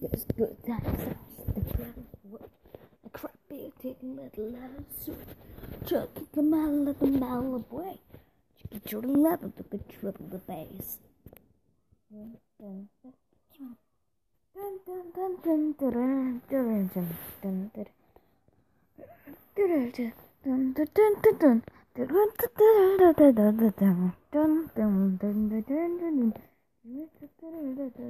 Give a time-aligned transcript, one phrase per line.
[0.00, 2.06] Just good that sauce in the ground.
[3.06, 5.08] A crappy taking metal house.
[5.86, 8.00] Chuck the mile of the mile away.
[8.70, 10.98] Get your level to be triple the base.
[12.10, 13.14] Dun dun dun
[14.74, 16.04] dun dun dun
[16.50, 16.90] dun
[17.42, 17.86] dun dun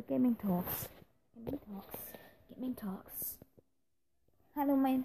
[0.09, 0.89] Gaming talks.
[1.37, 1.99] Gaming Talks.
[2.49, 3.39] Gaming Talks.
[4.57, 5.05] Hallo mein.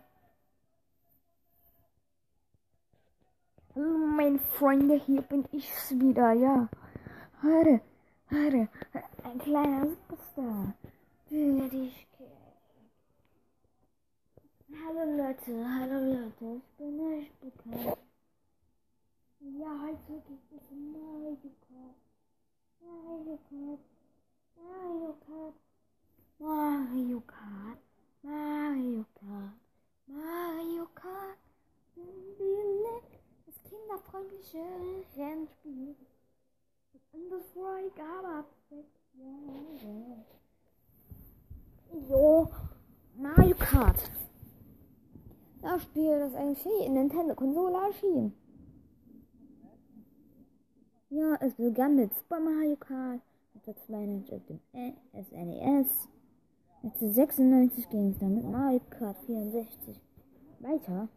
[3.75, 6.69] Hallo meine Freunde, hier bin ich's wieder, ja.
[7.43, 7.81] Heute,
[8.29, 8.69] heute,
[9.23, 10.73] ein kleiner Superstar.
[11.29, 12.07] Der dich
[14.73, 17.97] Hallo Leute, hallo Leute, ich bin euch bekannt.
[19.39, 21.37] Ja, heute gibt es Mario
[21.67, 21.95] Kart.
[22.79, 23.79] Mario Kart.
[24.55, 25.70] Mario Kart.
[26.41, 27.77] Mario Kart.
[28.23, 29.53] Mario Kart.
[30.07, 31.37] Mario Kart.
[33.45, 34.57] Das kinderfreundliche
[35.15, 35.95] Rennspiel.
[37.13, 40.25] Und das Freigabe ab sechs Jahren.
[42.09, 42.49] Jo,
[43.15, 44.11] Mario Kart.
[45.61, 48.33] Das Spiel, das eigentlich in Nintendo-Konsole erschien.
[51.09, 53.21] Ja, es begann mit Super Mario Kart
[53.53, 54.59] 1992 auf dem
[55.13, 56.07] SNES.
[56.83, 60.01] 1996 ging es dann mit Mario Kart 64
[60.59, 61.09] weiter.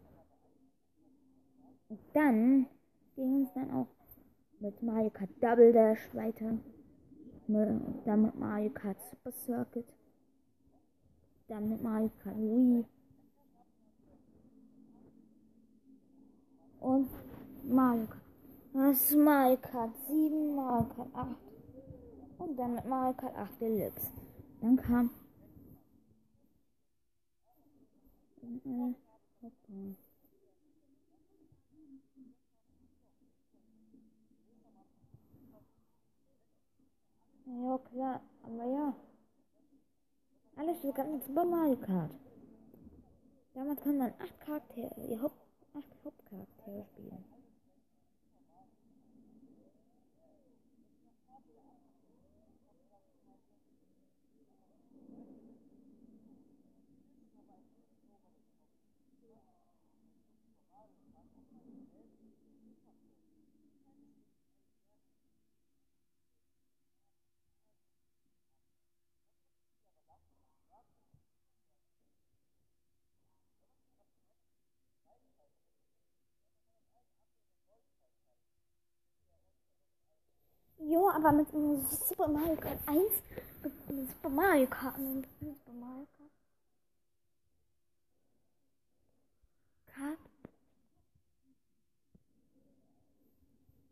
[1.89, 2.67] Und dann
[3.15, 3.87] ging es dann auch
[4.59, 6.59] mit Mario Kart Double Dash weiter.
[7.47, 9.87] Dann mit Mario Kart Super Circuit.
[11.47, 12.85] Dann mit Mario Kart Wii.
[16.79, 17.09] Und
[17.63, 18.21] Mario Kart.
[18.73, 21.27] Das ist Mario Kart 7, Mario Kart 8.
[22.37, 24.11] Und dann mit Mario Kart 8 Deluxe.
[24.61, 25.09] Dann kam.
[37.45, 38.95] Ja, klar, aber ja.
[40.55, 42.11] Alles begann mit Super Mario Kart.
[43.53, 45.41] Damals kann man acht Charaktere, die Haupt,
[45.73, 47.34] acht Hauptcharaktere spielen.
[80.95, 81.47] Jo, aber mit
[82.07, 83.01] Super Mario Kart 1,
[83.61, 86.31] mit Super Mario Kart, mit Super Mario Kart.
[89.87, 90.19] Kart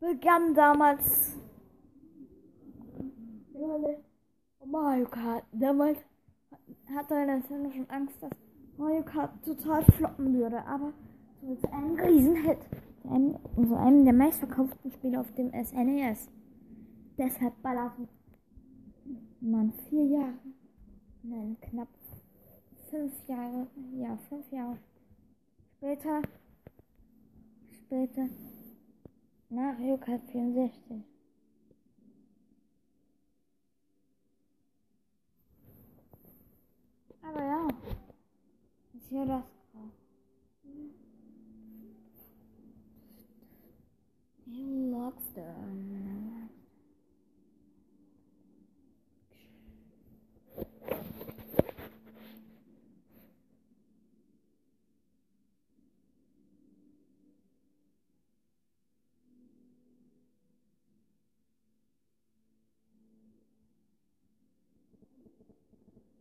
[0.00, 1.36] begann damals
[4.64, 5.44] Mario Kart.
[5.52, 5.98] Damals
[6.96, 8.32] hatte Nintendo schon Angst, dass
[8.78, 10.94] Mario Kart total floppen würde, aber
[11.60, 12.60] zu einem Riesenhit.
[13.02, 13.38] Zu einem,
[13.68, 16.30] zu einem der meistverkauften Spiele auf dem SNES.
[17.16, 17.92] Deshalb ballert
[19.40, 20.38] man vier Jahre,
[21.22, 21.88] nein, knapp
[22.90, 24.78] fünf Jahre, ja, fünf Jahre
[25.76, 26.22] später,
[27.70, 28.28] später,
[29.48, 31.04] Mario Kart 64.
[37.22, 37.68] Aber ja,
[38.94, 39.53] ist hier das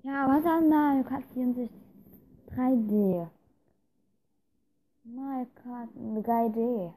[0.05, 1.69] Ja, was an Mario Kart 64
[2.53, 3.29] 3D?
[5.05, 6.93] Mario Kart 3D.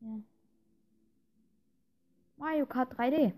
[0.00, 0.22] Ja.
[2.38, 3.34] Mario Kart 3D.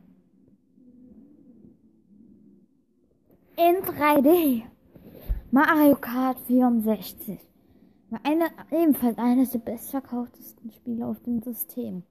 [3.56, 4.62] In 3D.
[5.50, 7.40] Mario Kart 64.
[8.10, 12.04] War eine, ebenfalls eines der bestverkauftesten Spiele auf dem System.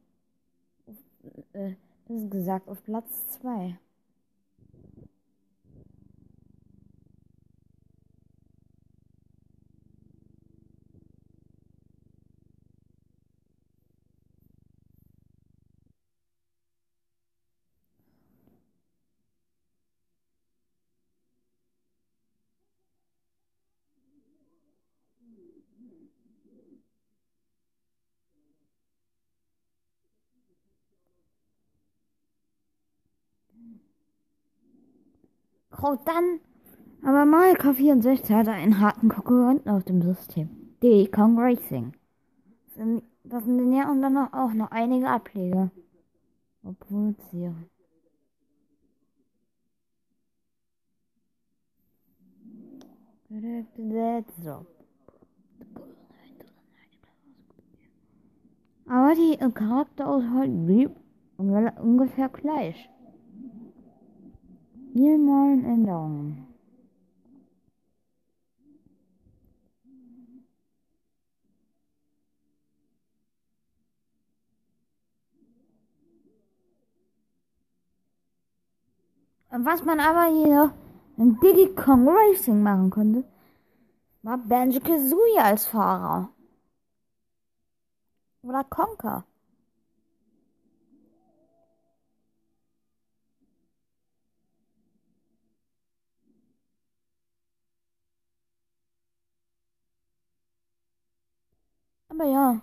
[1.54, 1.76] Äh,
[2.10, 3.80] das ist gesagt, auf Platz 2.
[36.06, 36.40] dann,
[37.04, 40.50] aber Mario Kart 64 hatte einen harten Konkurrenten auf dem System.
[40.82, 41.94] Die Kong Racing.
[43.24, 45.72] Das sind ja und dann auch noch einige Ableger
[46.80, 47.70] produzieren.
[58.88, 60.92] Aber die Charakterauswahl blieb
[61.38, 62.90] ungefähr gleich.
[64.96, 66.48] Minimalen Änderungen.
[79.50, 80.74] Was man aber hier
[81.18, 83.26] in Diddy Kong Racing machen konnte,
[84.24, 86.30] war Banjo Kazooie als Fahrer.
[88.44, 89.26] Oder Conker.
[102.18, 102.62] Aber ja.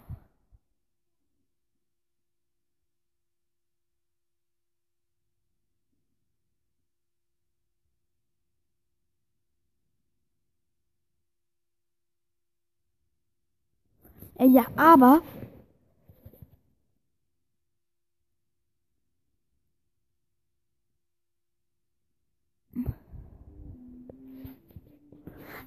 [14.38, 15.22] Äh, ja, aber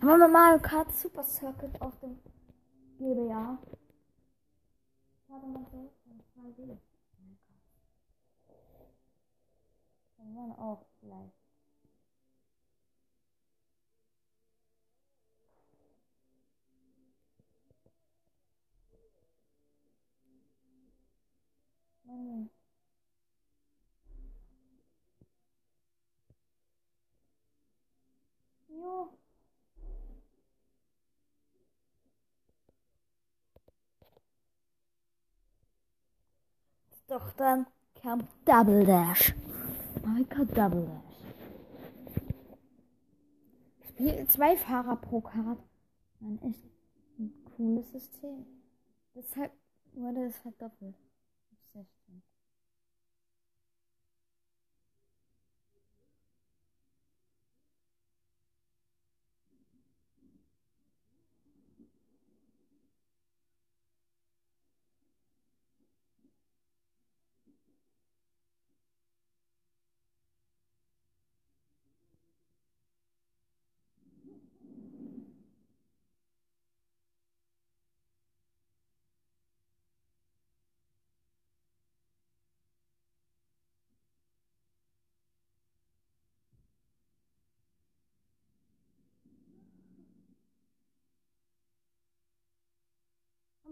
[0.01, 2.17] Aber Mario Kart Super Circuit auf dem
[2.97, 3.57] GBA.
[5.27, 5.91] Warte mal so,
[6.33, 6.77] 2D.
[10.17, 10.85] Dann waren auch
[37.07, 37.67] Doch dann
[38.01, 39.35] kam Double Dash.
[40.03, 41.15] Mario Double Dash.
[43.89, 45.59] Spiel zwei Fahrer pro Kart.
[46.21, 46.63] Ein echt
[47.19, 48.45] ein cooles System.
[49.13, 49.51] Deshalb
[49.93, 50.95] wurde es verdoppelt.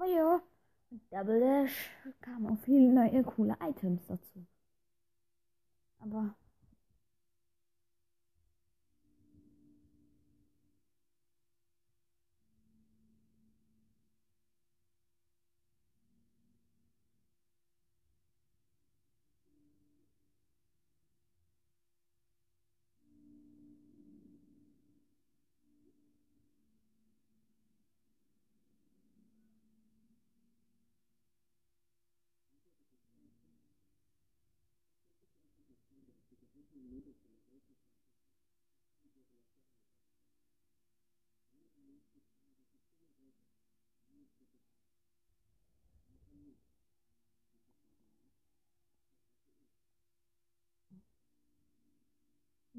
[0.04, 0.42] Aber ja,
[0.90, 1.90] mit Double Dash
[2.20, 4.46] kamen auch viele neue coole Items dazu.
[6.00, 6.36] Aber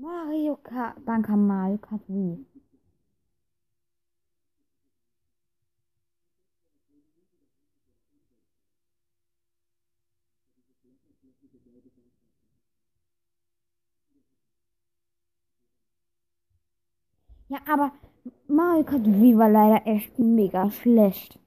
[0.04, 2.44] Mario Kart, dann kam Mario Kart Wii.
[17.48, 17.92] Ja, aber
[18.48, 21.38] Mario Kart Wii war leider echt mega schlecht.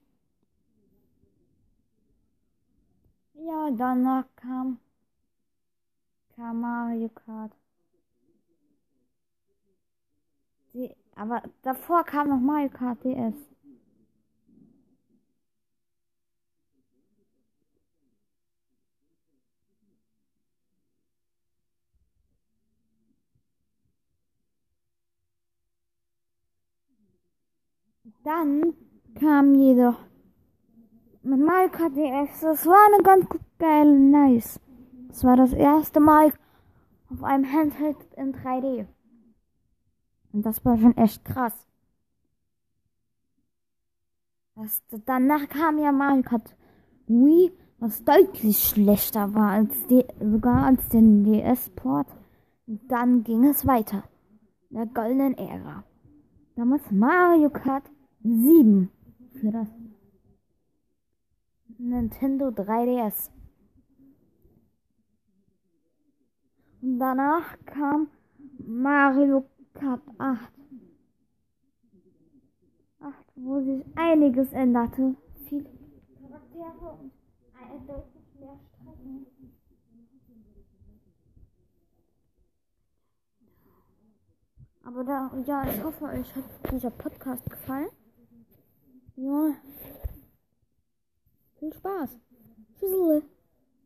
[3.35, 4.79] Ja, danach kam,
[6.33, 7.51] kam Mario Kart.
[10.73, 13.33] Die, aber davor kam noch Mario Kart DS.
[28.23, 28.73] Dann
[29.19, 29.97] kam jedoch
[31.23, 32.41] mit Mario Kart DS.
[32.41, 33.25] Das war eine ganz
[33.57, 34.59] geile, nice.
[35.07, 36.33] Das war das erste Mal
[37.09, 38.85] auf einem Handheld in 3D.
[40.33, 41.67] Und das war schon echt krass.
[44.55, 46.55] Das, danach kam ja Mario Kart
[47.07, 52.07] Wii, was deutlich schlechter war als die, sogar als den DS-Port.
[52.65, 54.03] Und dann ging es weiter.
[54.69, 55.83] In der goldenen Ära.
[56.55, 57.83] Damals Mario Kart
[58.23, 58.89] 7
[59.39, 59.67] für das
[61.77, 63.29] Nintendo 3DS.
[66.81, 68.07] Und danach kam
[68.57, 69.45] Mario
[69.79, 70.57] Kart 8
[73.37, 75.15] wo sich einiges änderte.
[75.45, 75.69] Viele
[76.19, 77.11] Charaktere und
[77.53, 79.27] eine deutlich mehr Strecken.
[84.83, 87.89] Aber da, ja, ich hoffe, euch hat dieser Podcast gefallen.
[89.15, 89.53] Ja.
[91.59, 92.17] Viel Spaß.
[92.79, 93.36] Tschüss.